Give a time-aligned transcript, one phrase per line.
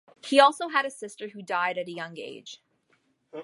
[0.25, 2.59] He also had a sister who died at a young age.